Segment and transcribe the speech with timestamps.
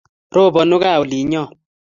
[0.35, 1.43] Robonu gaa olinyo